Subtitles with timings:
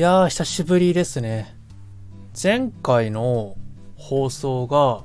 [0.00, 1.54] やー、久しぶりですね。
[2.42, 3.58] 前回の
[3.96, 5.04] 放送が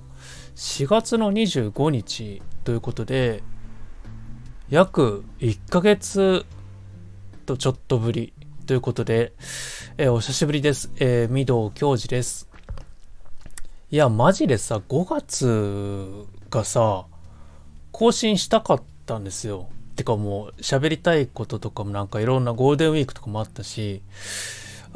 [0.55, 3.43] 4月の25日ということで、
[4.69, 6.46] 約1ヶ月
[7.46, 8.31] とちょっとぶり
[8.67, 9.33] ということで、
[9.97, 10.89] えー、お久しぶりです。
[10.96, 12.47] えー、御堂教授です。
[13.91, 17.05] いや、マジでさ、5月がさ、
[17.91, 19.67] 更新したかったんですよ。
[19.98, 24.01] てかもう喋りたいこととかもなんかいろんなゴールデンウィークとかもあったし、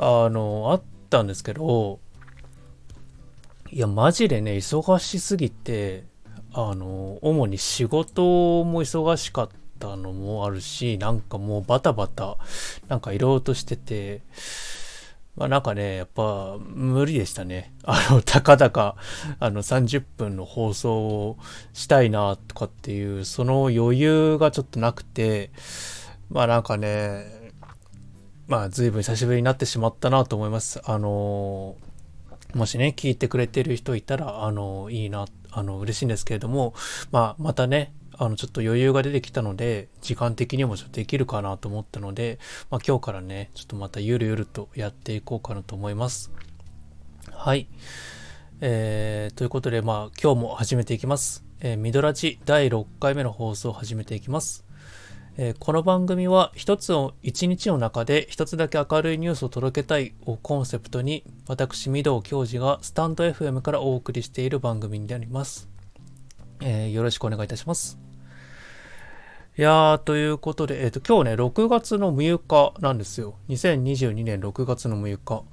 [0.02, 1.99] あの、あったんですけど、
[3.70, 6.05] いや、マジでね、忙しすぎて、
[6.53, 12.38] あの、主に仕事も忙しかったのもあるし、なんかもうバタバタ、
[12.88, 14.22] なんかいろいろとしてて、
[15.35, 17.73] まあなんかね、やっぱ無理でしたね。
[17.84, 18.95] あの、たかだか、
[19.39, 21.38] あの30分の放送を
[21.73, 25.52] したいなとかっていう、その余裕がちょっとなくて、
[26.30, 27.38] まあなんかね、
[28.50, 30.81] まあ随分久しぶりになってしまったなと思います。
[30.83, 31.78] あの
[32.56, 36.73] もしね、聞いてくれてる人いたら、あのいいな、あの、嬉しいんですけれども、
[37.11, 42.39] まあまたね、あの、ちょっと余裕が出てきたので、時間的にもちょっとできるかなと思ったので、
[42.72, 46.31] まあ今日からね、ちょっとまたゆるゆるとやっていこうかなと思います。
[47.31, 47.67] はい。
[48.61, 51.45] えー、ということで、まあ今日も始めていきます。
[51.59, 54.66] えー、ミドラジ第6回目の放送を始めていきます。
[55.41, 65.69] え、この番組は一つの一日の中で一つだけ明るいニュースを届けたいをコンセプトに私、御堂教授がスタンド FM からお送りしている番組になります。
[66.59, 67.97] えー、よろしくお願いいたします。
[69.57, 73.35] いやー、ということで、えっ、ー、と、今日ね、6月の6日なんですよ。
[73.47, 75.43] 2022年6月の6日。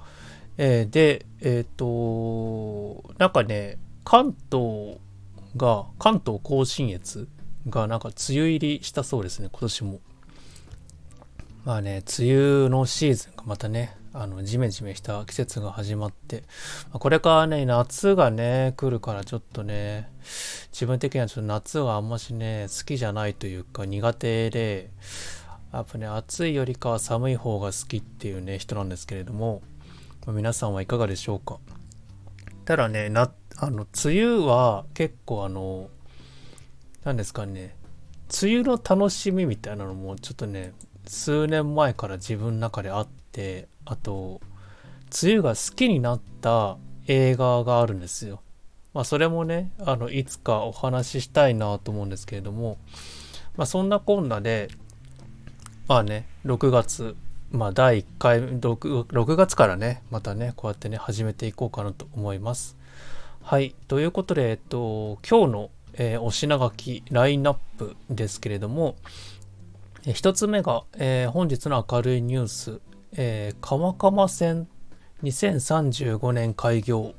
[0.59, 4.99] えー、で、えっ、と、なんかね、関東
[5.57, 7.29] が、関東甲信越
[7.69, 10.01] がなんか梅雨入りしたそうですね、今年も。
[11.65, 16.45] まあね、梅雨のシーズンがまたね、あの、ジメジメした季節が始まって、
[16.93, 20.09] これからね、夏がね、来るからちょっとね、
[20.73, 24.91] 自分的にはちょっと夏はあんましね、好きじゃないというか苦手で、
[25.73, 29.63] やっぱね、暑いよりかは寒い方が好きっていうね、人なんですけれども、
[30.29, 31.59] 皆さんはいかがでしょうか。
[32.65, 35.91] ただね、な、あの、梅雨は結構あの、
[37.07, 37.77] 何ですかね、
[38.43, 40.73] 梅雨の楽しみみたいなのもちょっとね、
[41.07, 44.41] 数年前から自分の中であって、あと、
[45.23, 48.41] 梅雨が好きになった映画があるんですよ。
[48.93, 52.77] まあそれもね、あの、いつかお話ししたいなと思うんですけれども、
[53.57, 54.69] まあそんなこんなで、
[55.87, 57.15] まあね、6月、
[57.53, 62.77] まあ第1回6、6月からね、またね、こうやってね、始めていこうかなと思います。
[63.43, 63.77] はい。
[63.87, 68.97] ということで、えっと、今日の、えー、お品書き、ラインナップですけれども、
[70.05, 72.81] えー、一つ目が、えー、本日の明るいニュース、
[73.13, 74.69] えー、川鎌線
[75.23, 77.15] 2035年開業。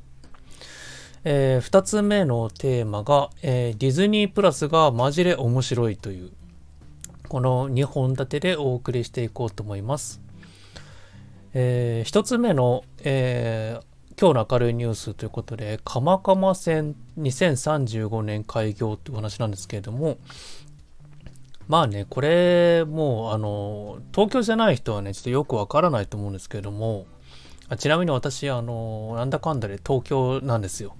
[1.24, 6.32] え、2つ目のテーマが、え、ディズニープラスがマジで面白いという、
[7.28, 10.22] この2本立てでお送りしていこうと思います。
[11.54, 20.18] え、1つ目の、えー、今日の明るいニュースということで、鎌鎌線2035年開業という話なんですけれども、
[21.68, 27.06] まあね、これ、もう、あの、東京じゃない人はね、ちょっとよくわからないと思うんですけれども、
[27.70, 30.96] あちなみに私、あの、なんだかんだで東京なんですよ。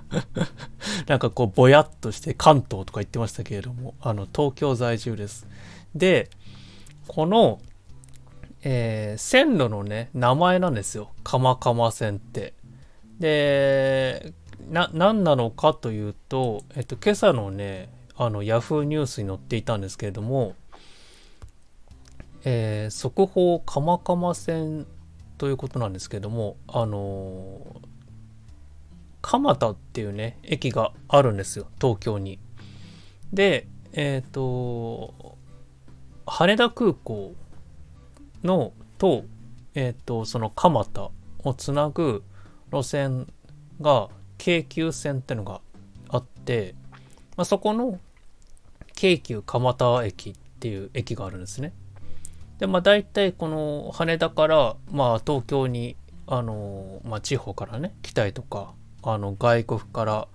[1.08, 5.46] なんかこう、ぼやっとして関東とか言ってましたけれども、あの、東京在住です。
[5.94, 6.28] で、
[7.06, 7.58] この、
[8.62, 11.10] えー、線路のね、名前なんですよ。
[11.24, 12.54] 鎌鎌線って。
[13.20, 14.32] で、
[14.70, 20.54] な、何なのかというと、えっと、今朝のね、あの、ヤフーニュースに載っていたんですけれども、
[22.44, 24.86] えー、速報鎌鎌線
[25.38, 27.88] ということなんですけれども、あのー、
[29.22, 32.38] 蒲田っていうね、駅があるんですよ、東京に。
[33.32, 35.36] で、えっ、ー、と、
[36.26, 37.34] 羽田空港
[38.44, 39.24] のと、
[39.74, 41.10] えっ、ー、と、その蒲田
[41.44, 42.22] をつなぐ
[42.72, 43.26] 路線
[43.80, 45.60] が京急線っていうのが
[46.08, 46.74] あって、
[47.36, 47.98] まあ、そこの
[48.94, 51.72] 京急蒲田駅っていう駅があるんですね。
[52.58, 55.96] で、まあ大体この羽田から、まあ東京に、
[56.26, 60.28] あの、まあ地方からね、来たりとか、あの外国から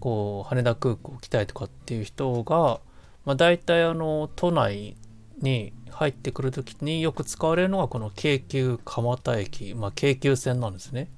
[0.00, 2.80] こう羽田空港来たりとかっていう人が、
[3.24, 4.96] まあ大体あの都内
[5.40, 11.08] に入ってくるときによく使われるのがこの京急蒲田駅、まあ京急線なんですね。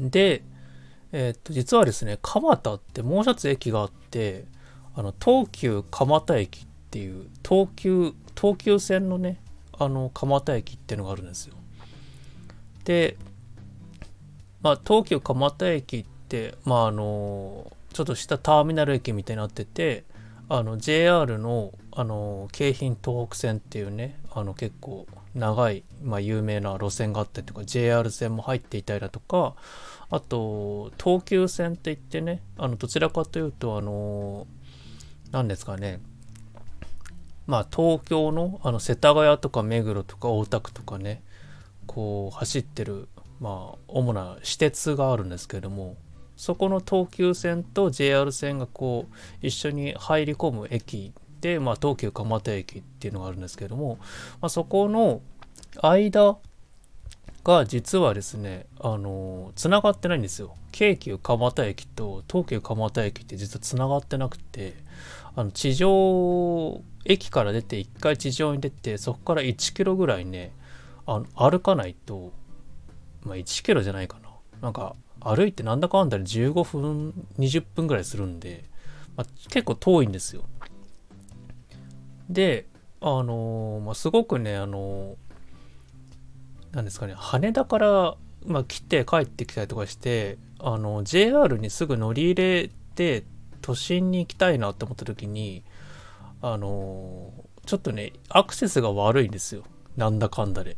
[0.00, 0.42] で、
[1.12, 4.44] えー、っと、実はですね、蒲田ってもう一つ駅があって、
[4.98, 9.40] あの東急蒲田駅っていう東急東急線のね
[9.78, 11.54] あの蒲田駅っていうのがあるんですよ
[12.82, 13.16] で、
[14.60, 20.02] まあ、東急蒲田駅って、まあ、あのちょっとしたターミナル駅みたいになってて
[20.48, 29.56] あの JR のあの京浜東北線っていうねあの結構長い、まあ、有名な路線があったりとか JR 線も入っていたりだとか
[30.08, 34.46] あと東急線って言ってねあのどちらかというとあの
[35.32, 35.98] 何ですかね
[37.48, 41.24] まあ東京のあの世田谷とか目黒とか大田区とかね
[41.88, 43.08] こう走ってる
[43.40, 45.96] まあ主な私鉄があるんですけれども
[46.36, 53.98] そこの東急線と JR 線がこう一緒に入り込む駅で、まあ、東急蒲田駅っていうのがあるんですけれども、
[54.40, 55.20] まあ、そこの
[55.82, 56.38] 間
[57.44, 60.54] が実はですね、あのつながってないんですよ。
[60.72, 64.74] 京急蒲田駅と東急蒲田駅って実はつながってなくて、
[65.34, 70.52] あの地上、駅から出て1回地上に出て、そこから1キロぐらいね、
[71.06, 72.32] あの歩かないと、
[73.22, 74.28] まあ1キロじゃないかな。
[74.60, 78.64] なんか歩いてなんだかんだで15分20分ぐらいするんで、
[79.16, 80.44] まあ、結構遠いんですよ
[82.28, 82.66] で
[83.00, 85.16] あの、まあ、すごくねあの
[86.72, 88.16] 何ですかね羽田から、
[88.46, 93.24] まあ、来て帰ってきたりとかしてあの JR にすぐ乗り入れて
[93.62, 95.62] 都心に行きたいなって思った時に
[96.40, 97.32] あの、
[97.66, 99.64] ちょっとねアクセスが悪いんですよ。
[99.96, 100.76] なんだかんだで。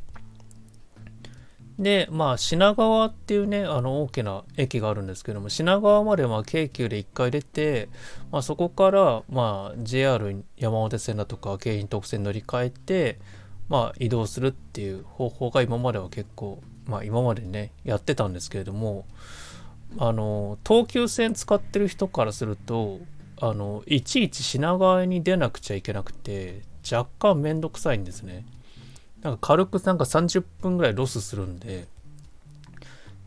[1.80, 7.88] で、まあ、品川っていうね、あの大きな駅があるんですけども、品川までまあ京急で1回出て、
[8.30, 13.18] まあ、そこから、まあ、JR 山手線だとか京浜特線乗り換えて、
[13.70, 19.06] まあ、移動するっていう方法が今までは結構、まあ、今までね、やってたんですけれども、
[19.98, 23.00] あの、東急線使ってる人からすると、
[23.40, 26.60] あの、いちいち品川に出なくちゃいけなくて、
[26.90, 28.44] 若干めんどくさいんですね。
[29.22, 31.86] なんか軽くなんか30分ぐらいロスするんで、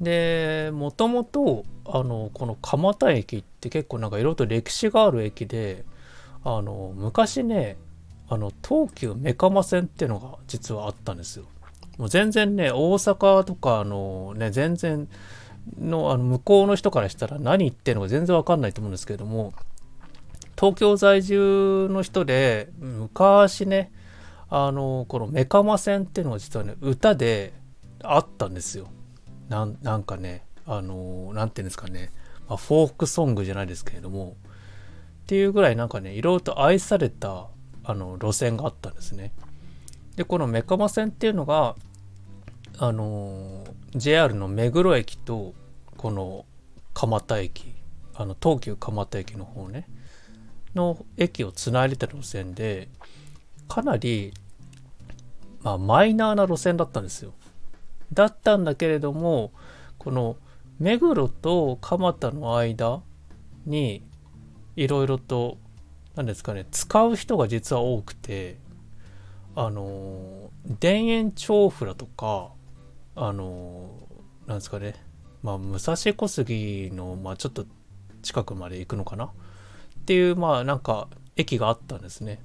[0.02, 5.86] で、もともと、あの、この蒲田駅って結構なんかいろいろと歴史がある駅で、
[6.44, 7.78] あの、昔ね、
[8.28, 11.46] あの、東急メカマ線っていうのが実はあったんですよ。
[11.98, 15.08] もう全然ね、大阪とか、のね、全然
[15.80, 19.54] の、あの、向こうの人からしたら何言ってるのか全然わかんないと思うんですけども、
[20.58, 23.92] 東京在住の人で、昔ね、
[24.56, 27.54] あのこのメカマ線っていうのが実はね歌で
[28.04, 28.88] あったんですよ。
[29.50, 32.12] なんかねあの何て言うんですかね、
[32.48, 34.36] まあ、フォークソングじゃないですけれども。
[35.24, 37.48] っていうぐらいなんかねいろいろと愛された
[37.84, 39.32] あの路線があったんですね。
[40.18, 41.76] でこのメカマ線っていうのが
[42.78, 43.64] あの
[43.96, 45.56] JR の目黒駅と
[45.98, 46.46] この
[46.94, 47.74] 蒲田駅
[48.14, 49.88] あの東急蒲田駅の方ね
[50.76, 52.90] の駅をつないでた路線で
[53.68, 54.34] かなり
[55.64, 57.34] まあ、マイナーな路線だったんですよ。
[58.12, 59.52] だったんだけれども
[59.98, 60.36] この
[60.80, 63.02] 目黒と蒲田の間
[63.66, 64.04] に
[64.76, 65.58] いろいろと
[66.16, 68.60] 何ですかね使う人が実は多くて
[69.56, 72.50] あの田園調布だとか
[73.16, 73.90] あの
[74.46, 74.96] なんですかね
[75.42, 77.66] まあ武蔵小杉の、まあ、ちょっと
[78.22, 79.26] 近くまで行くのかな？
[79.26, 79.30] っ
[80.06, 82.40] ていうまあなんか駅があったんですね。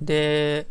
[0.00, 0.68] で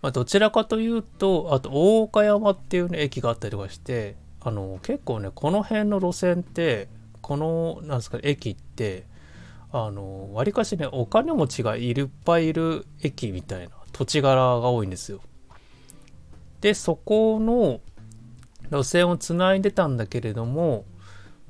[0.00, 6.88] まあ、どちらかというとあと大岡山っていう、ね、駅があったりとかしてあの結構ねこの辺の路線って
[7.20, 9.06] このなんですか駅って
[9.72, 15.20] あのわりかしねお金持ちがいるっぱいいる駅みたいな土地柄が多いんですよ。
[16.60, 17.80] でそこの
[18.70, 20.84] 路線をつないでたんだけれども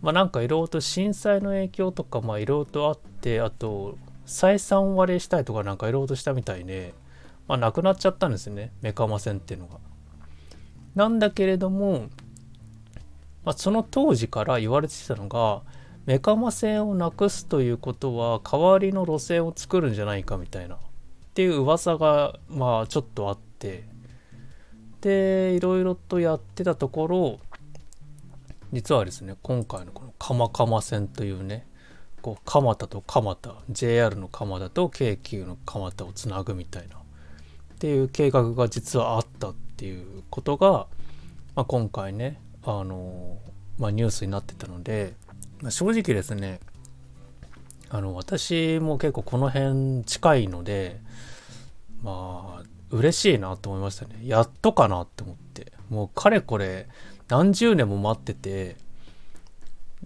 [0.01, 6.95] まあなんかいろいろと震災の影響とかまあいろいろとあってあと採算割れしたりとかなんかいろいろとしたみたいで、
[7.49, 8.73] まあ、なくなっちゃったんですね。
[8.83, 9.79] メカマ線っていうのが。
[10.95, 12.09] なんだけれども、
[13.45, 15.63] まあ、その当時から言われてたのが
[16.05, 20.75] メカマ線をなくすということは代わりの路線を作るんじゃないかみたいな。
[20.77, 20.79] っ
[21.35, 23.89] ていう噂がまあちょっとあって。
[25.01, 27.39] でいろいろとやってたところ
[28.73, 31.69] 実はですね今回のこの鎌鎌線というね
[32.21, 36.97] こう蒲田と蒲田 JR の蒲田と京急の蒲田をつなぐみたいな。
[37.79, 40.89] っていう計画が実はあったっていうことが、
[41.55, 43.39] まあ、今回ねあの、
[43.79, 45.15] まあ、ニュースになってたので、
[45.61, 46.59] まあ、正直ですね
[47.89, 50.99] あの私も結構この辺近いので
[52.03, 54.19] まあ嬉しいなと思いましたね。
[54.25, 55.73] やっとかなって思って。
[55.91, 56.87] もうかれこれ
[57.29, 58.77] 何十年も待ってて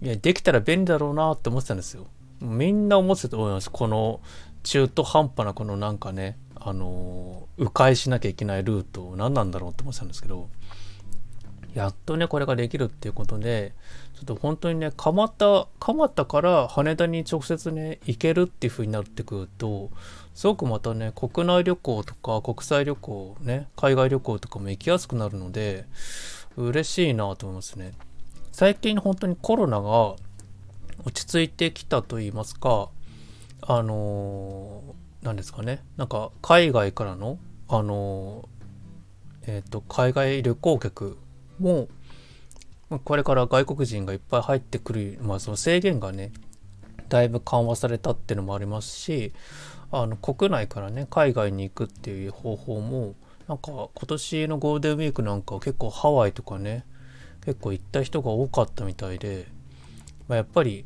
[0.01, 2.05] いやできたら便利だろうなって思ってたんですよ。
[2.39, 3.71] みんな思ってたと思います。
[3.71, 4.19] この
[4.63, 10.49] 中途半端なこのなんかねあの迂回しなきゃいけないルート何なんだろうって思ってたんですけど
[11.73, 13.73] やっとね、これができるっていうことで、
[14.15, 19.89] ちょっと本当にね、蒲田、蒲田から羽田に直接ね、行けるっていう風になってくると、
[20.35, 25.85] すごくまたね、国内旅行とか国際旅行ね、海外旅行とかも行きやすくなるので、
[26.57, 27.93] 嬉しいなと思いますね。
[28.51, 30.15] 最近本当にコロナが
[31.05, 32.89] 落ち着いてきたと言いますか、
[33.61, 34.83] あの、
[35.23, 37.39] なんですかね、なんか海外からの、
[37.69, 38.47] あの、
[39.47, 41.17] えっ、ー、と、海外旅行客
[41.59, 41.87] も、
[43.05, 46.31] これから外国人がいっぱい入ってくる、まあ、その制限がね、
[47.07, 49.33] だいぶ緩和されたっていうのもありますし、
[49.91, 53.15] あの国内からね、海外に行くっていう方法も、
[53.47, 56.85] なんか今年のゴールデンウィークなんか結構ハワイとかね、
[57.45, 59.47] 結構行った人が多かったみたいで、
[60.27, 60.85] まあ、やっぱり、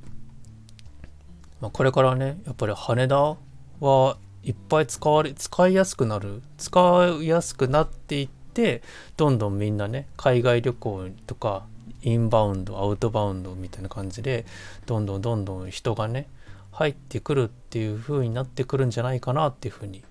[1.60, 3.38] まあ、これからね、やっぱり羽田
[3.80, 8.82] はいっぱい使われ、使いやすくなる、使いやすくなっていって、
[9.18, 11.66] どんどんみんなね、海外旅行とか、
[12.02, 14.46] インバウンド、アウトバウンドみたいな感じで、
[14.86, 16.30] どんどんどんどん人がね、
[16.72, 20.02] 入ってくるっていう風になってくるんじゃないかなっていう風に、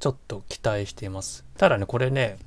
[0.00, 1.44] ちょっと期待しています。
[1.58, 2.38] ただね、これね、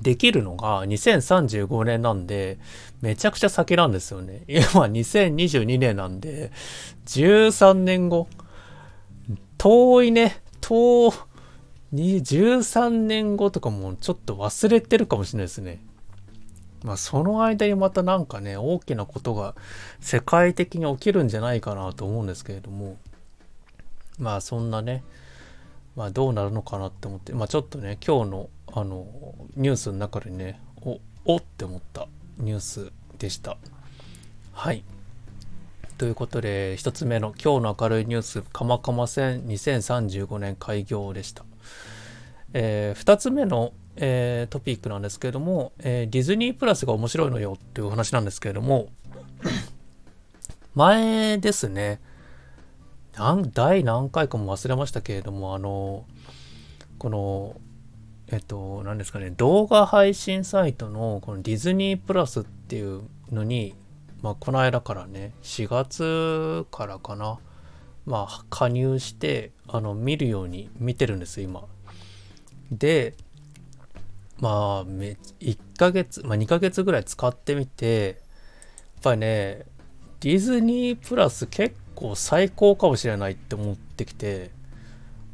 [0.00, 2.58] できるのが2035年なんで、
[3.02, 4.44] めちゃくちゃ先なんですよね。
[4.48, 6.50] 今2022年なんで、
[7.04, 8.26] 13年後。
[9.58, 10.42] 遠いね。
[10.60, 11.12] 遠、
[11.92, 15.82] 13年後とかもちょっと忘れてるかもしれないですね。
[16.82, 19.54] まあその間にまたなんかね、大きなことが
[20.00, 22.96] 世界的に起きるんじゃないかなと思うんですけれども、
[24.18, 25.02] まあそんなね、
[25.96, 29.06] まあどうなるのかなって思って、まあちょっとね、今日のあの
[29.56, 32.06] ニュースの中でねおおって思った
[32.38, 33.56] ニュースでした。
[34.52, 34.84] はい。
[36.00, 41.44] ということで1つ目の今日の明るいニュース鎌鎌線2035年開業でした、
[42.54, 48.88] えー、2つ目の、えー、トピックなんですけれども、えー、ディズニープラスが面白いのよっていう話なんですけれども
[50.74, 52.00] 前ですね
[53.18, 56.06] 何第何回かも忘れましたけれどもあの
[56.96, 57.60] この
[58.32, 63.02] えっと、何ですかね、動画配信サイトのこのディズニープラスっていう
[63.32, 63.74] のに、
[64.22, 67.38] まあ、この間からね、4月からかな、
[68.06, 71.64] まあ、加入して、あの、見るように見てるんです今。
[72.70, 73.14] で、
[74.40, 78.20] まあ、め1ヶ月、まあ、2ヶ月ぐらい使ってみて、
[78.94, 79.64] やっぱりね、
[80.20, 84.50] ディズニープラス結構最高かもしれないって思ってきて、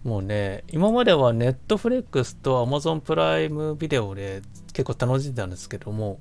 [0.04, 6.20] もうね、今まではネットフレックスと Amazon プライムビデオで結構楽しんでたんですけども、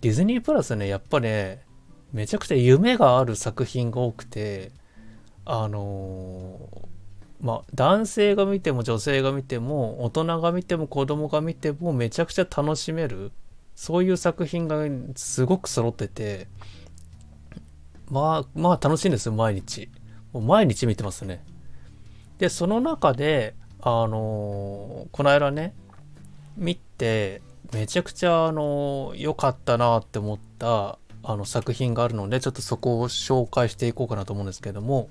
[0.00, 1.62] ディズニープラスね、やっぱね、
[2.12, 4.72] めちゃくちゃ夢がある作品が多くて、
[5.44, 6.86] あのー、
[7.40, 13.32] まあ、男性が見ても女性が見ても、大人が見ても子供が見てもめちゃくちゃ楽しめる、
[13.74, 14.84] そういう作品が
[15.16, 16.48] すごく揃ってて、
[18.10, 19.88] まあ、まあ楽しいんですよ、毎日。
[20.32, 21.44] もう毎日見てますね。
[22.38, 25.74] で、その中で、あのー、この間ね、
[26.56, 27.40] 見て、
[27.72, 35.08] めちゃくちゃ、あのー、かったなって思った、あの、作品があるので、ちょっとそこを紹介していこうかなと思うんですけども、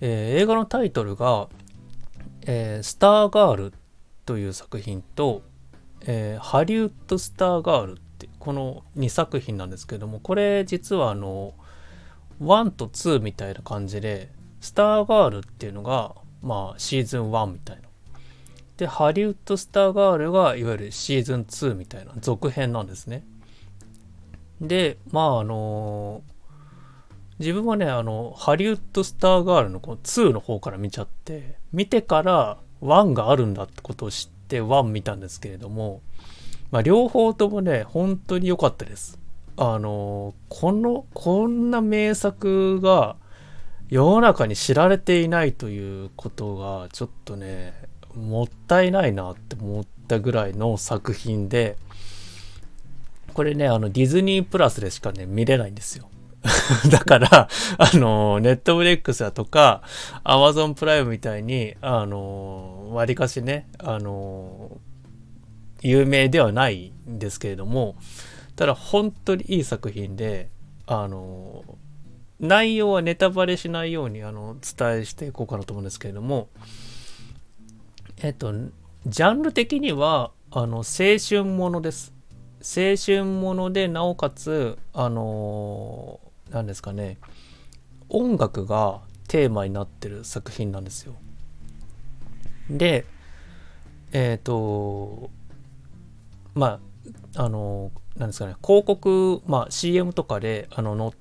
[0.00, 1.48] えー、映画のタイトルが、
[2.46, 3.72] えー、スターガール
[4.24, 5.42] という作品と、
[6.02, 11.54] えー、ハリウッドスターガールってこの2作品なんですけどもこれ実はあの
[12.40, 17.82] 1と2みたいな感じでスターガールっていうのが、まあ、シーズン1みたいな。
[18.76, 23.24] で、ハリウッドスターガールが、いわゆるシーズン2みたいな続編なんですね。
[24.60, 26.22] で、まあ、あの、
[27.38, 36.00] 自分はね、あの、ハリウッドスターガールのこの2の方から見ちゃって、見てから1があるんだってことを知って1見たんですけれども、
[36.70, 39.18] まあ、両方ともね、本当に良かったです。
[39.56, 43.16] あの、この、こんな名作が、
[43.88, 47.72] 世の中に知られていないということがちょっとね
[48.16, 51.76] もったいないなって思ったぐらいの作品で
[53.36, 56.08] これねあのディズニープラスでしかね見れないんですよ
[56.90, 59.82] だからあのネットフレックスだとか
[60.24, 64.78] アマゾンプライムみたいにあのわりかしねあの
[65.82, 67.96] 有名ではないんですけれども
[68.56, 70.48] ただ本当にいい作品で
[70.86, 71.62] あの
[72.40, 76.48] 内容はネタバレしないようにあの伝えしていこうかなと思うんですけれども、
[78.22, 78.54] えっと、
[79.04, 80.84] ジャンル的にはあの青
[81.18, 82.15] 春ものです。
[82.66, 86.20] 青春ものでなおかつあの
[86.50, 87.18] 何ですかね
[88.08, 91.14] 音楽がテーマになってる作品なんですよ。
[92.70, 93.04] で
[94.12, 95.30] えっ、ー、と
[96.54, 96.80] ま
[97.34, 101.14] ああのなんですかね、広告、まあ CM とかで、あの、の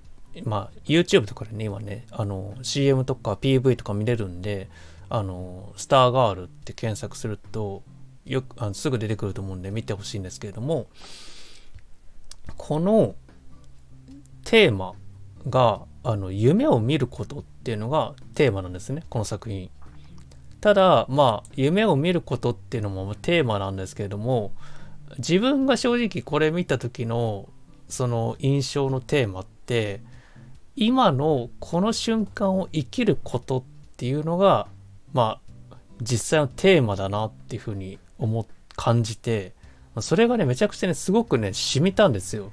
[0.46, 4.70] まあ YouTube とかでね、今ね、あの、CM とか PV とか見れるんで、
[5.10, 7.84] あの、スターガールって検索すると、
[8.26, 10.88] よく、あのすぐ出てくると思うんで見てほしいんですけれども、
[12.58, 13.16] この
[14.44, 14.94] テーマ
[15.50, 19.70] が、あの、夢を見ることっていうのがテーマなんですね、この作品。
[20.62, 24.52] ただ、まあ、夢を見ることっていうのもテーマなんですけれども、
[25.18, 27.48] 自分が正直これ見た時の
[27.88, 30.02] その印象のテーマって
[30.76, 33.64] 今のこの瞬間を生きることっ
[33.98, 34.68] ていうのが
[35.14, 35.40] ま
[35.72, 39.54] あ実際のテーマだなっていうふうに思感じて
[40.02, 42.52] それがねめちゃくちゃねすごくね染みたんですよ。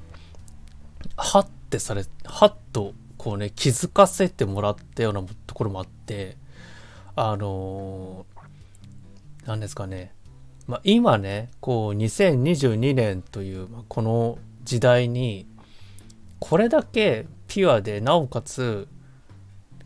[1.16, 6.36] はってされはっとこうね気づかせてもらったようなところもあって
[7.16, 8.26] あの
[9.44, 10.14] 何、ですかね。
[10.68, 15.46] まあ、今ねこう2022年という、まあ、この時代に
[16.38, 18.86] これだけピュアでなおかつ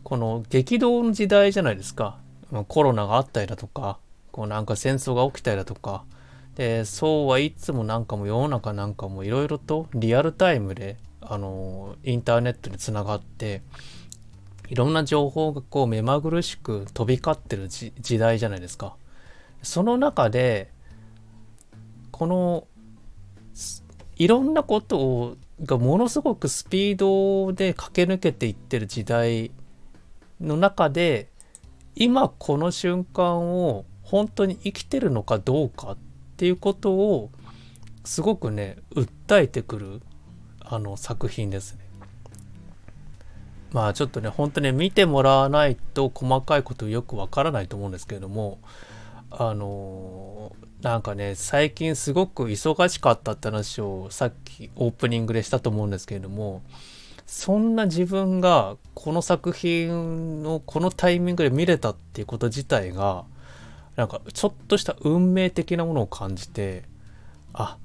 [0.03, 2.19] この激動の時代じゃないですか、
[2.51, 3.97] まあ、コロナがあったりだとか
[4.31, 6.05] こうなんか戦争が起きたりだとか。
[6.57, 13.61] でそうはいつもなんかも世の中なんかもいろいろとリアルタイムであのインターネットにつながって
[14.67, 18.95] いろんな情報がこう目まぐるしく飛び交ってる時代じゃないですか。
[19.61, 20.71] その中で
[22.09, 22.67] この
[24.15, 29.51] いろんなことをがものすごくスピードで駆け抜けていってる時代
[30.41, 31.29] の中で
[31.95, 35.97] 今この瞬間を本当に生きてるのかどうかっ
[36.37, 37.31] っていうことを
[38.05, 40.01] すごくね訴えてくる
[40.59, 41.79] あの作品ですね。
[43.71, 48.59] まあちょっとね本当ね見てもらわないと細かいことよくわからないと思うんですけれども
[49.31, 56.61] あのなんかね最近すごく忙しかったって話をさっきオープニングでしたと思うんですけれども
[57.25, 63.25] そんな自分がこの作品のこのタイミングで見れたっていうこと自体が
[63.97, 66.83] なんかちょっとした運命的なものを感じて
[67.53, 67.77] あ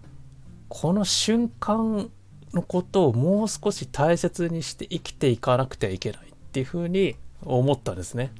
[0.68, 2.10] この瞬間
[2.52, 8.30] のことをもう少し大切にして生きていかなくてはいけないっていうふうに思ったんですね。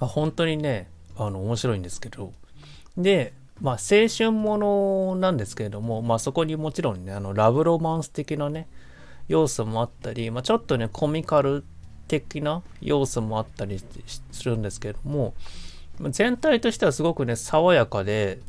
[0.00, 2.32] まあ、本当にねあの面白いんですけど
[2.96, 8.66] でまあ青春ものなんですけれどもまあそこにもちろんねあのラブロマンス的なね
[9.28, 11.62] 要素もあったり、まあ、ちょっとねコミカル
[12.08, 13.78] 的な要素もあったり
[14.32, 15.34] するんですけれども
[16.08, 18.40] 全体としてはすごくね爽やかで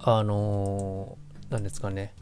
[0.00, 1.18] あの
[1.50, 2.14] 何、ー、ですかね。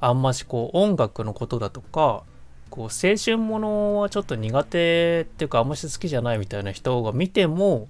[0.00, 2.22] あんましこう音楽のことだとか
[2.70, 7.88] こう青春ものはちょっと苦手っていうかあんまし好きじゃないみたいな人が見ても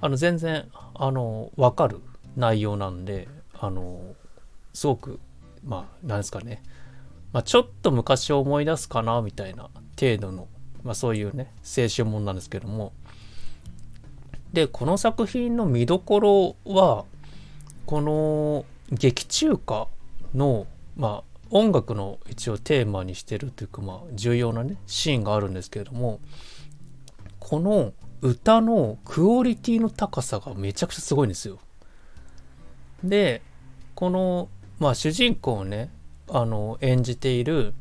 [0.00, 2.00] あの全然あの分かる
[2.36, 4.14] 内容なんであの
[4.72, 5.20] すごく
[5.64, 6.62] まあなんですかね、
[7.32, 10.48] まあ、ちょっと昔を思い出すかなみたいな程度の、
[10.82, 12.92] まあ、そういうね青春もんなんですけども。
[14.54, 17.04] でこの作品の見どころは
[17.86, 19.88] この劇中歌
[20.32, 26.20] のまあ音楽の一応テーマにしてるというかまあ重要なねシーンがあるんですけれども
[27.40, 31.58] この歌のクオリティの高さがめちゃくちゃすごいんですよ。
[33.02, 33.42] で
[33.96, 35.90] このまあ主人公をね
[36.28, 37.74] あの演じている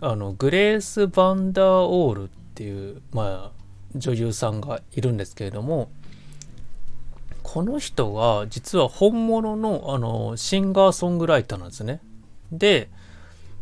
[0.00, 3.60] あのグレース・バンダーオールっていうまあ
[3.94, 5.88] 女優さんがいるんですけれども
[7.52, 12.00] この人が実は本物のあのシンガーソングライターなんですね。
[12.52, 12.88] で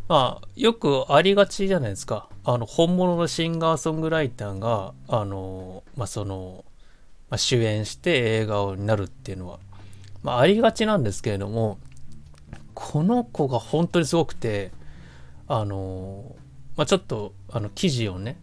[0.07, 2.29] まあ、よくありがちじゃないですか。
[2.43, 6.65] あの、本物のシンガーソングライターが、あの、まあ、その、
[7.29, 9.59] まあ、主演して映画になるっていうのは、
[10.23, 11.77] まあ、ありがちなんですけれども、
[12.73, 14.71] この子が本当にすごくて、
[15.47, 16.35] あの、
[16.75, 18.39] まあ、ちょっと、あの、記事をね、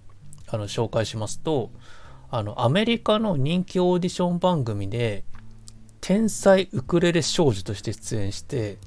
[0.49, 1.71] あの、紹介しますと、
[2.31, 5.25] あの、アメリカの人気オーディション番組で、
[6.01, 8.79] 天才ウクレレ少女として出演して、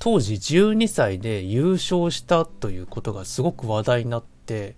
[0.00, 4.76] 当時12歳で優勝したということがすごく話題になって、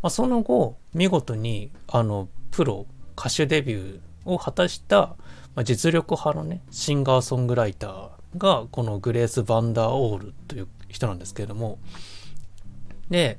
[0.00, 5.14] まあ、その後見事にあのプロ歌手デビューを果たした、
[5.54, 11.78] ま、実力派のねシンガーソングライターがこのグレース・バンダーオールという人なんですけれども
[13.10, 13.38] で、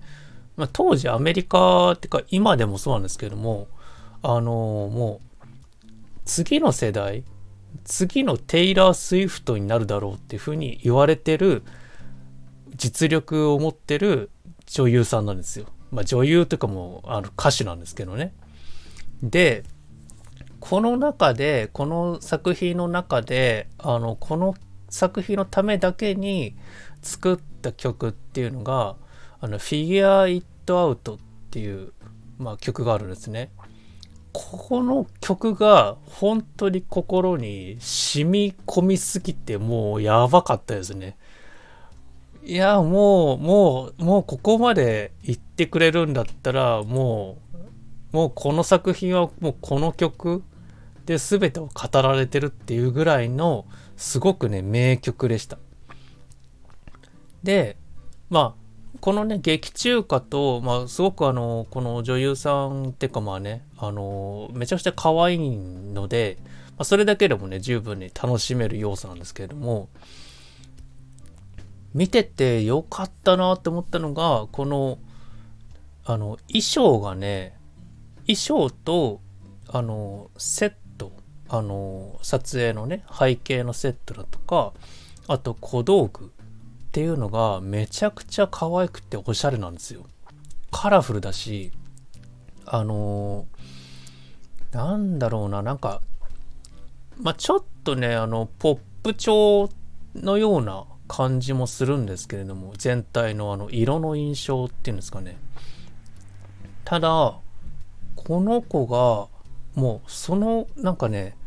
[0.55, 3.67] まあ、当時アメリカっていうか今でもそうなんですけれども
[4.21, 5.32] あのもう
[6.25, 7.23] 次の世代
[7.83, 11.63] 次のテイラー・スウィフトになるだろうっていうふうに言われてる
[12.75, 14.29] 実力を持ってる
[14.65, 15.65] 女優さんなんですよ。
[15.91, 18.33] まあ女優というかもうあの歌手なんですけどね。
[19.21, 19.63] で、
[20.59, 24.55] この中で、この作品の中で、あの、この
[24.93, 26.55] 作品のためだけに
[27.01, 28.95] 作った曲っていうのが
[29.41, 31.93] あの「Figure It Out」っていう、
[32.37, 33.51] まあ、曲があるんですね。
[34.33, 41.17] この曲が本当に心に染み込みすぎてもうやばかったですね。
[42.43, 47.37] いや、もう、もう、もうここまで言ってくれるんだったら、も
[48.11, 50.43] う、もうこの作品はもうこの曲
[51.05, 53.65] で全てを語られてるっていうぐらいの
[53.95, 55.57] すごくね、名曲でした。
[57.43, 57.77] で、
[58.29, 58.63] まあ、
[58.99, 69.89] このね、劇中歌と、まあ、すごくあの、この女優さんっていうかまあね、あの、めちゃくちゃ可愛いので、まあ、それだけでもね、十分に楽しめる要素なんですけれども、
[71.93, 74.99] 見ててよかったなって思ったのが、この、
[76.05, 77.57] あの、衣装がね、
[78.25, 79.19] 衣装と、
[79.67, 81.11] あの、セット、
[81.49, 84.71] あの、撮影のね、背景のセットだとか、
[85.27, 86.29] あと小道具っ
[86.91, 90.05] ていうのがめちゃくちゃ可愛くておしゃれなんですよ。
[90.71, 91.71] カラフルだし、
[92.65, 93.45] あの、
[94.73, 96.01] なんだろうな、なんか、
[97.17, 99.69] まあ、ちょっとね、あの、ポップ調
[100.15, 105.37] のような感じもするんですけれども、全体のあの、色の印象っていうんですかね。
[106.85, 107.37] ただ、
[108.15, 109.27] この子が、
[109.79, 111.37] もう、その、なんかね、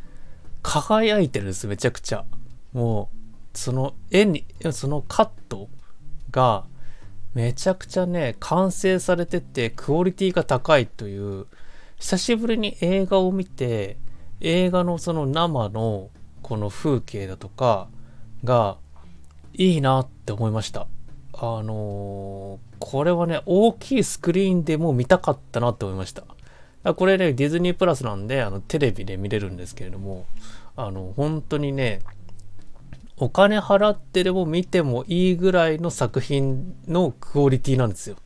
[0.62, 2.24] 輝いてるんです、めちゃくちゃ。
[2.72, 3.10] も
[3.54, 5.68] う、その絵に、そのカット
[6.30, 6.64] が
[7.34, 11.46] めちゃくちゃね、完成されててクオリティが高いという、
[11.98, 13.96] 久しぶりに映画を見て、
[14.40, 16.10] 映画のその生の
[16.42, 17.88] この風景だとか
[18.44, 18.76] が
[19.54, 20.86] いいなって思いました。
[21.32, 26.24] あのー、これはね、大きいスクリーンでも見たかったなって思いました。
[26.94, 30.26] これね、ディズニープラスなんで、あの、テレビで見れるんですけれども、
[30.76, 32.00] あの、本当にね、
[33.16, 38.16] お金払ってでも見てもいいぐらいの作品のクオリティなんですよ。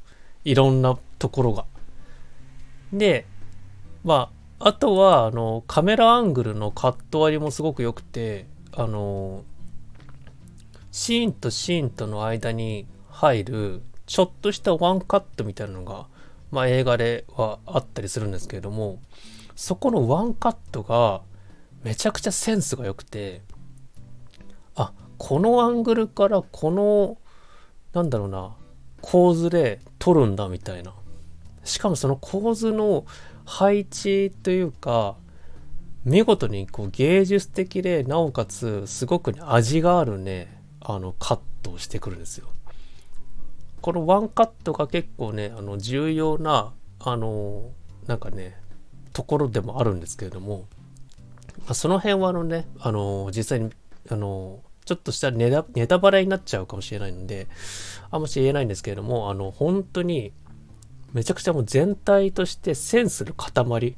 [0.44, 1.64] いろんなところが。
[2.92, 3.24] で、
[4.04, 9.44] まあ、あとは、あの、カメラアングルのカット割りもすごく良くて、あの、
[10.92, 16.06] シーンとシーンとの間に入る、ちょっとしたワンカットみたいなのが、
[16.50, 19.00] まあ映画ではあったりするんですけれども、
[19.54, 21.22] そこのワンカットが
[21.84, 23.42] めちゃくちゃセンスが良くて、
[24.74, 27.18] あこのアングルからこの、
[27.92, 28.56] なんだろうな、
[29.00, 30.94] 構図で撮るんだみたいな。
[31.62, 33.04] しかもその構図の
[33.50, 35.16] 配置というか、
[36.04, 42.48] 見事にこう芸術的で、なおかつすごく、ね、味があるね、あのカットをしてくるんですよ。
[43.82, 47.72] このワンカットが結構ね、あの重要な、あの、
[48.06, 48.56] なんかね、
[49.12, 50.66] ところでもあるんですけれども、
[51.66, 53.72] ま、その辺はあのね、あの、実際に、
[54.08, 57.48] あの、ちょっとしたネタネタバレになっちゃうかもしれないので、
[58.12, 60.32] あんまし言えないんですけれども、あの、本当に、
[61.12, 63.96] めちゃくちゃもう全体としてセンスの塊。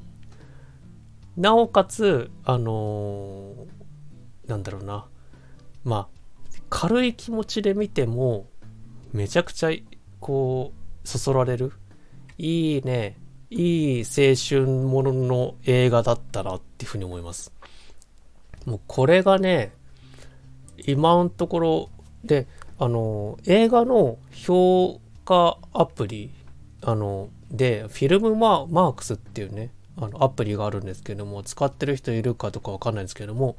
[1.37, 5.07] なおかつ、あのー、なんだろうな。
[5.83, 6.07] まあ、
[6.69, 8.47] 軽い気持ちで見ても、
[9.11, 9.71] めちゃくちゃ、
[10.19, 10.73] こ
[11.03, 11.73] う、そそられる。
[12.37, 13.17] いいね、
[13.49, 17.51] いい青春ものの映画だったなっていうふうに思います。
[18.65, 19.73] もうこれがね、
[20.85, 21.89] 今のところ
[22.23, 22.47] で、
[22.79, 26.31] あの、映画の評価アプリ、
[26.83, 33.55] あの、で、フィルムマークスっていうね、あの、アプリがあるんですけども、使ってる人いるかとかわかんないんですけども、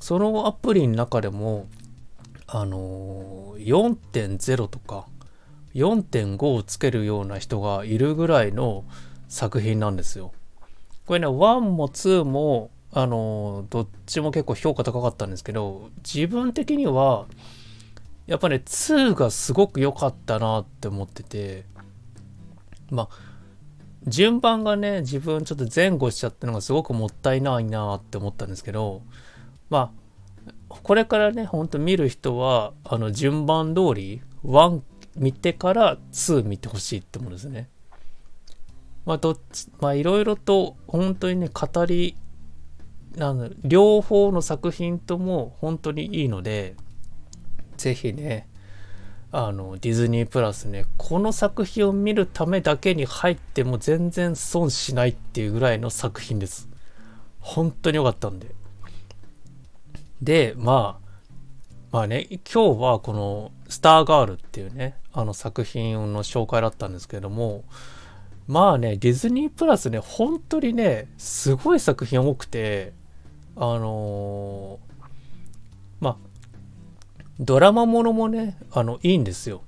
[0.00, 1.66] そのアプリの中でも、
[2.46, 5.06] あの、4.0とか、
[5.74, 8.84] 4.5をつけるような人がいるぐらいの
[9.28, 10.32] 作品なんですよ。
[11.06, 17.26] これね、1も2もあの、どっちも結構評価高かったんですけど、自分的には、
[18.26, 21.66] やっぱね、2がすごく良かったなって思ってて、
[22.90, 23.08] まあ、
[24.06, 29.02] 順番がね、自分ちょっと前後しちゃったのがすごくもったいないなって思ったんですけど、
[29.70, 29.92] ま
[30.38, 34.80] あ、これからね、ほんと見る人は、あの、順番通り、1
[35.16, 37.68] 見てから2見てほしいって思うんですね。
[39.04, 42.16] まあ、どっち、まあ、いろいろと、本当にね、語り
[43.18, 46.76] あの両方の作品とも本当にいいので
[47.76, 48.48] 是非ね
[49.32, 56.68] あのディズニープラスねこの作品を見るためだけに入っても全然損しないっていうぐらいの作品です。
[57.40, 58.54] 本当に良かったんで。
[60.22, 61.06] でまあ
[61.92, 67.64] まあね今日はこの「スターガール」っていうねあの作品の紹介だったんですけれども
[68.46, 72.92] まあねディズニープラスね本当にねすごい作品多くて
[73.56, 74.85] あのー、
[77.38, 79.62] ドラマものもね、あの、いいんですよ。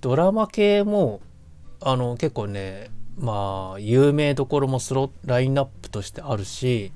[0.00, 1.20] ドラマ系も、
[1.80, 6.92] あの、結構ね、まあ、有名どころもスロラインナップとしてあるし、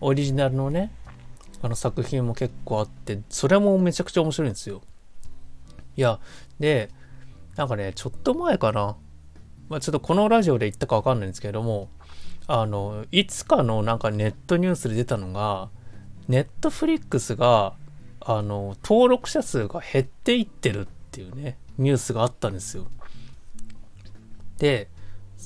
[0.00, 0.92] オリジナルのね、
[1.62, 4.82] あの作品も結構あって、それもめちゃくちゃ面白いんですよ。
[5.96, 6.18] いや、
[6.58, 6.90] で、
[7.56, 8.96] なんかね、ちょっと前かな。
[9.68, 11.88] まあ、ちょっとこのラジオで言ったかわかんないんですけれども、
[12.46, 15.70] あの、いつかのなんかネットニュースで出たのが、
[16.28, 17.74] ネットフリックスが、
[18.26, 22.86] あの、登録者数が減っていってるっていうね、ニュースがあったんですよ。
[24.58, 24.88] で、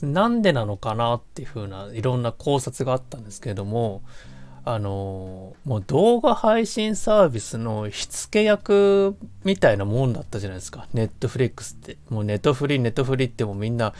[0.02, 4.02] なんでなのかなっていう風ないろんな考察があったんですけれども、
[4.64, 10.86] あのもう動画配信サービスの火付け役みたいなもんだったじゃないですか。
[10.92, 11.96] ネットフリックスって。
[12.10, 13.94] もうネットフリー、ネットフリーってもうみんな、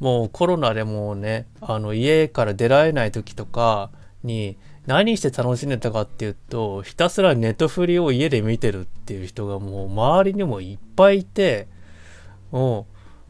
[0.00, 3.90] もうコロナでもうね、あの家から出られない時とか
[4.22, 11.68] に何して楽しんでたかっていうと、ひたすらネトフリを家で見てるっていう人がもう周りにもいっぱいいて、
[12.50, 12.86] も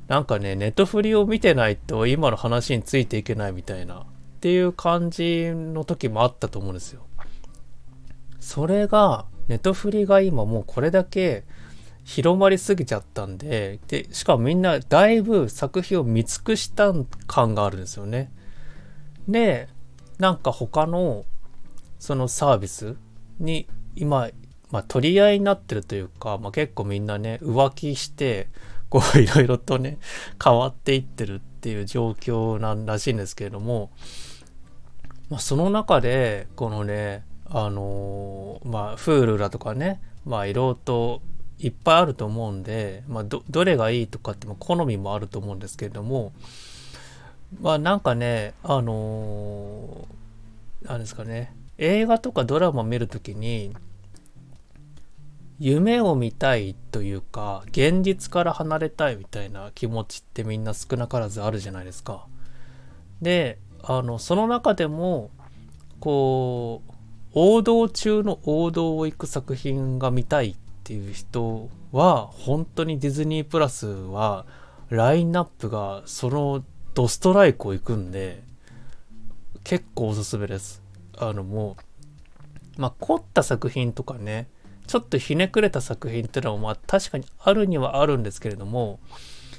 [0.08, 4.04] うなんかね、ネトフリを見てないと今の話についていけないみたいなっ
[4.40, 7.06] ていう感じの時もあったと思うんですよ。
[8.40, 11.44] それが、ネトフリが今もうこれだけ
[12.04, 16.92] 広まりすぎちゃったんで、で、しかもみんなだいぶ作品を見尽くした
[17.26, 18.32] 感があるんですよね。
[19.28, 19.68] で、
[20.18, 21.24] なんか他の
[21.98, 22.96] そのサービス
[23.38, 24.28] に今、
[24.70, 28.48] まあ、取り合いになってるというか、まあ、結構みんなね浮気して
[28.88, 29.98] こう いろいろとね
[30.42, 33.90] 変わっていってるっていう状況なんらしいんですけれども
[35.30, 41.22] まあ、その中でこのねあのー、まあ Hulu だとかねまあいろいろと
[41.58, 46.32] いっぱいあると思うんで、まあど、どれがいいとかって好みもあると思うんですけれども
[47.60, 53.74] まあなんかねあのー、なんですかね映画とかドラマ見るときに
[55.58, 62.26] 夢を見たいというか現実から離れたいみたいな気持ちってみんな少なからずあるじゃないですか。
[63.22, 65.30] であのその中でも
[66.00, 66.92] こう
[67.34, 74.46] 王道中の王道を行く作品が見たいっていう人は本当にディズニープラスは
[74.90, 78.42] ラインナップがそのドストライクを行くんで
[79.64, 80.83] 結構おすすめです。
[81.18, 81.76] あのも
[82.76, 84.48] うまあ凝った作品とかね
[84.86, 89.00] ちょっとひねくれた作品っていうのはまあ確かにあるにはあるんですけれども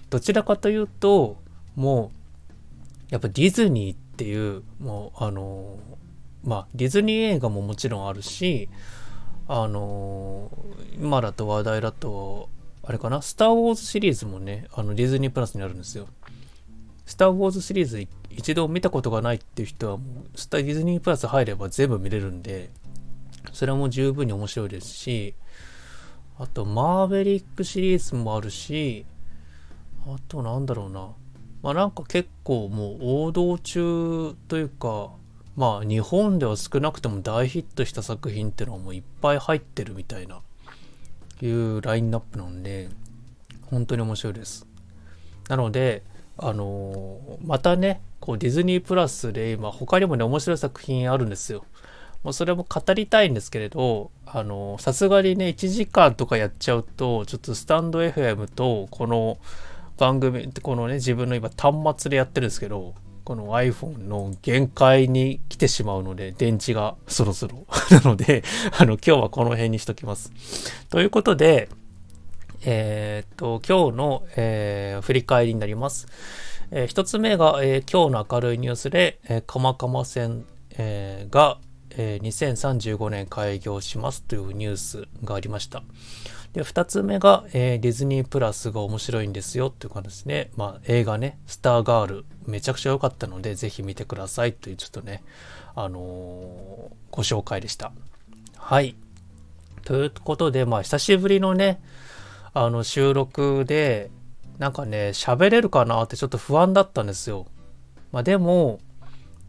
[0.10, 1.38] どちらかというと
[1.76, 5.78] もうやっぱディズニーっていうもうあの
[6.44, 8.70] まあディズニー映画ももちろんあるし
[9.48, 10.52] あの
[11.00, 12.50] 今だと話題だと
[12.84, 16.08] あれかなスター・ウォーズシリーズもねあのディズニープラスにあるんですよ。
[17.06, 22.70] スター・ウォーズシリーズ一度見たことがないっていう人はもうスタディズニープラス入れば全部見れるんで
[23.54, 25.34] それも十分に面白いですし
[26.38, 29.06] あとマーベリックシリーズもあるし
[30.06, 31.10] あとなんだろうな
[31.64, 35.12] まあなんか結構もう王道中というか
[35.56, 40.42] まあ日本では少なくとも大ヒットした作品っていうのはもういっぱい入ってるみたいな
[41.42, 42.90] いうラインナップなんで
[43.70, 44.68] 本当に面白いです。
[45.50, 46.04] なので
[46.38, 51.64] あの、またねこうディズニープラスで今他にもね面白い作品あるんですよ。
[52.24, 59.38] もうそれも語りたいんですけれどあのさすがにね1時間とかやっちゃうとちょっとスタンド FM とこの
[59.98, 68.44] 番組このね自分の今端末でやってるんですけどこの iPhone の限界に来てしまうので電池がそろそろ なので
[68.76, 70.32] あの今日はこの辺にしときます
[70.90, 71.70] ということで
[72.64, 76.08] えー、っと今日の、えー、振り返りになります、
[76.72, 81.60] えー、一つ目が、え今日の明るいニュースで、えー、かまかま線、えが、
[81.92, 85.84] え2035年開業しますというニュースがありました
[86.56, 90.52] で、二つ目が、えー、ディズニープラスが面白いんですよっていう感じですね。
[90.56, 95.22] まあ、映画ね、スターガール、めちゃくちゃ良かったので、ぜひ見てくださいという、ちょっとね、
[95.76, 97.92] あのー、ご紹介でした。
[98.56, 98.96] はい。
[99.84, 101.82] ということで、まあ、久しぶりのね、
[102.56, 104.10] あの、収録で、
[104.60, 107.48] なんかね、喋れるかなってちょっと不安だったんですよ。
[108.14, 108.80] まあ、でも、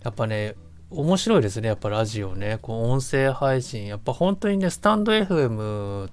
[0.03, 0.57] やっぱね、
[0.90, 3.87] 面白いですね、やっぱラジオね、こう音声配信。
[3.87, 6.11] やっぱ本当にね、スタンド FM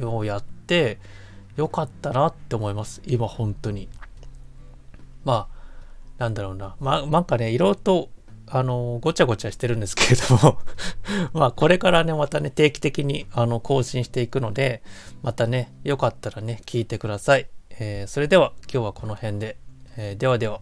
[0.00, 0.98] をやって
[1.56, 3.02] よかったなって思います。
[3.06, 3.88] 今本当に。
[5.24, 5.56] まあ、
[6.18, 6.74] なんだろうな。
[6.80, 8.08] ま、なんかね、いろいろと、
[8.54, 10.58] あの、ごちゃごちゃしてるんですけれども
[11.32, 14.82] まあ、これからね、またね、定期的に、あの、更新していくので、
[15.22, 17.48] またね、よかったらね、聞いてください。
[17.70, 19.56] えー、それでは、今日はこの辺で。
[19.96, 20.60] えー、ではでは。